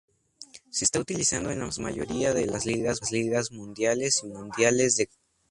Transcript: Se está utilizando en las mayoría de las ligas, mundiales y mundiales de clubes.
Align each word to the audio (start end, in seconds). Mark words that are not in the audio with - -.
Se 0.71 0.83
está 0.83 0.99
utilizando 0.99 1.51
en 1.51 1.59
las 1.59 1.77
mayoría 1.77 2.33
de 2.33 2.47
las 2.47 2.65
ligas, 2.65 3.51
mundiales 3.51 4.23
y 4.23 4.29
mundiales 4.29 4.95
de 4.95 5.05
clubes. 5.05 5.21